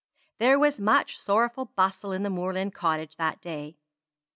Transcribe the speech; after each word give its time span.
There 0.39 0.57
was 0.57 0.79
much 0.79 1.15
sorrowful 1.15 1.65
bustle 1.65 2.11
in 2.11 2.23
the 2.23 2.31
moorland 2.31 2.73
cottage 2.73 3.17
that 3.17 3.39
day. 3.39 3.77